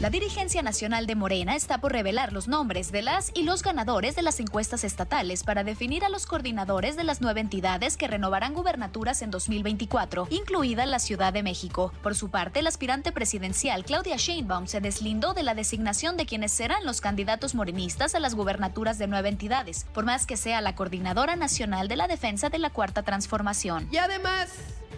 [0.00, 4.14] La dirigencia nacional de Morena está por revelar los nombres de las y los ganadores
[4.14, 8.54] de las encuestas estatales para definir a los coordinadores de las nueve entidades que renovarán
[8.54, 11.92] gubernaturas en 2024, incluida la Ciudad de México.
[12.00, 16.52] Por su parte, el aspirante presidencial Claudia Sheinbaum se deslindó de la designación de quienes
[16.52, 20.76] serán los candidatos morenistas a las gubernaturas de nueve entidades, por más que sea la
[20.76, 23.88] coordinadora nacional de la defensa de la Cuarta Transformación.
[23.90, 24.50] Y además,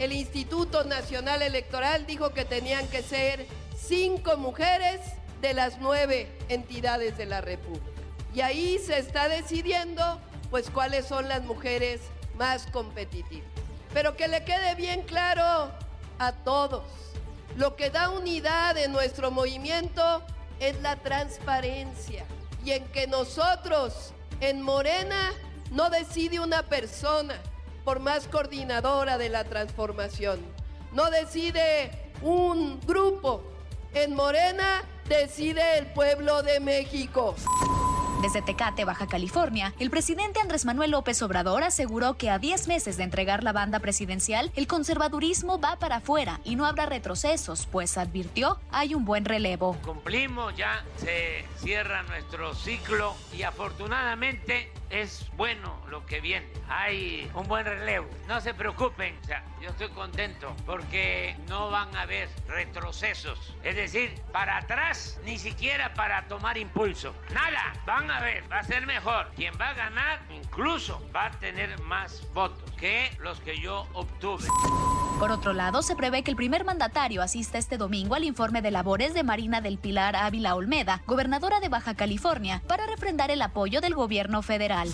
[0.00, 3.46] el Instituto Nacional Electoral dijo que tenían que ser
[3.78, 5.00] cinco mujeres
[5.40, 7.86] de las nueve entidades de la República.
[8.34, 10.20] Y ahí se está decidiendo
[10.50, 12.00] pues cuáles son las mujeres
[12.36, 13.48] más competitivas.
[13.94, 15.70] Pero que le quede bien claro
[16.18, 16.84] a todos,
[17.56, 20.22] lo que da unidad en nuestro movimiento
[20.60, 22.24] es la transparencia
[22.64, 25.32] y en que nosotros en Morena
[25.70, 27.40] no decide una persona
[27.84, 30.40] por más coordinadora de la transformación,
[30.92, 33.42] no decide un grupo
[33.94, 37.34] en Morena decide el pueblo de México.
[38.22, 42.96] Desde Tecate, Baja California, el presidente Andrés Manuel López Obrador aseguró que a 10 meses
[42.96, 47.96] de entregar la banda presidencial, el conservadurismo va para afuera y no habrá retrocesos, pues
[47.96, 49.76] advirtió hay un buen relevo.
[49.82, 56.46] Cumplimos, ya se cierra nuestro ciclo y afortunadamente es bueno lo que viene.
[56.68, 58.08] Hay un buen relevo.
[58.26, 59.14] No se preocupen,
[59.60, 63.54] yo estoy contento porque no van a haber retrocesos.
[63.62, 67.14] Es decir, para atrás, ni siquiera para tomar impulso.
[67.32, 69.30] Nada, van va a ser mejor.
[69.36, 74.48] Quien va a ganar incluso va a tener más votos que los que yo obtuve.
[75.18, 78.70] Por otro lado, se prevé que el primer mandatario asista este domingo al informe de
[78.70, 83.80] labores de Marina del Pilar Ávila Olmeda, gobernadora de Baja California, para refrendar el apoyo
[83.80, 84.88] del gobierno federal.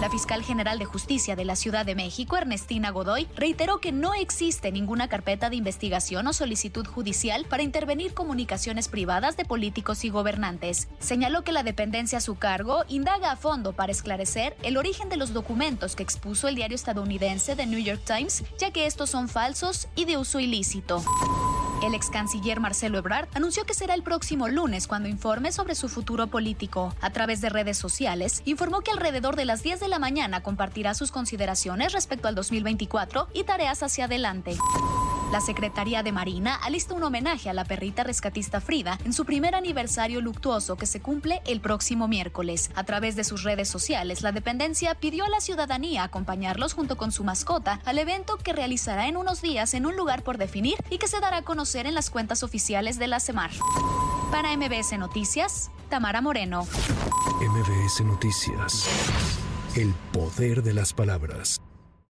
[0.00, 4.12] La fiscal general de justicia de la Ciudad de México, Ernestina Godoy, reiteró que no
[4.12, 10.10] existe ninguna carpeta de investigación o solicitud judicial para intervenir comunicaciones privadas de políticos y
[10.10, 10.88] gobernantes.
[10.98, 15.16] Señaló que la dependencia a su cargo indaga a fondo para esclarecer el origen de
[15.16, 19.30] los documentos que expuso el diario estadounidense The New York Times, ya que estos son
[19.30, 21.02] falsos y de uso ilícito.
[21.82, 25.88] El ex canciller Marcelo Ebrard anunció que será el próximo lunes cuando informe sobre su
[25.88, 26.94] futuro político.
[27.00, 30.94] A través de redes sociales, informó que alrededor de las 10 de la mañana compartirá
[30.94, 34.56] sus consideraciones respecto al 2024 y tareas hacia adelante.
[35.32, 39.56] La Secretaría de Marina alista un homenaje a la perrita rescatista Frida en su primer
[39.56, 42.70] aniversario luctuoso que se cumple el próximo miércoles.
[42.76, 47.10] A través de sus redes sociales, la dependencia pidió a la ciudadanía acompañarlos junto con
[47.10, 50.98] su mascota al evento que realizará en unos días en un lugar por definir y
[50.98, 53.50] que se dará a conocer en las cuentas oficiales de la CEMAR.
[54.30, 56.66] Para MBS Noticias, Tamara Moreno.
[57.40, 58.88] MBS Noticias.
[59.74, 61.60] El poder de las palabras.